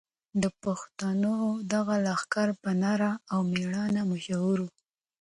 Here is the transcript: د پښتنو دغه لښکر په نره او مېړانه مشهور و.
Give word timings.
د 0.41 0.43
پښتنو 0.63 1.35
دغه 1.73 1.95
لښکر 2.05 2.49
په 2.63 2.71
نره 2.83 3.09
او 3.33 3.39
مېړانه 3.51 4.01
مشهور 4.11 4.57
و. 4.63 4.67